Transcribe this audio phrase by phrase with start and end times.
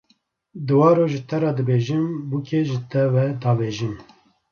[0.65, 3.93] Diwaro ji te re dibêjim, bûkê ji te ve davêjim